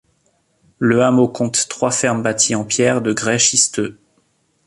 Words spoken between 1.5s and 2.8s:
trois fermes bâties en